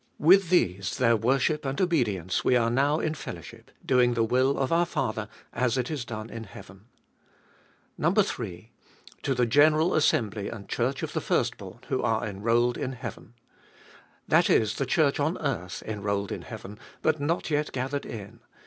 With 0.17 0.49
these, 0.49 0.97
their 0.97 1.15
worship 1.15 1.63
and 1.63 1.79
obedience, 1.79 2.43
we 2.43 2.55
are 2.55 2.71
now 2.71 2.99
in 2.99 3.13
fellowship, 3.13 3.69
doing 3.85 4.15
the 4.15 4.23
will 4.23 4.57
of 4.57 4.71
our 4.71 4.87
Father 4.87 5.29
as 5.53 5.77
it 5.77 5.91
is 5.91 6.05
done 6.05 6.27
in 6.31 6.45
heaven. 6.45 6.85
3. 8.01 8.71
To 9.21 9.35
the 9.35 9.45
general 9.45 9.93
assembly 9.93 10.49
and 10.49 10.67
Church 10.67 11.03
of 11.03 11.13
the 11.13 11.21
firstborn 11.21 11.81
who 11.89 12.01
are 12.01 12.25
enrolled 12.25 12.79
in 12.79 12.93
heaven. 12.93 13.35
That 14.27 14.49
is, 14.49 14.77
the 14.77 14.87
Church 14.87 15.19
on 15.19 15.37
earth, 15.37 15.83
enrolled 15.85 16.31
in 16.31 16.41
heaven, 16.41 16.79
but 17.03 17.19
not 17.19 17.51
yet 17.51 17.71
gathered 17.71 18.07
in. 18.07 18.39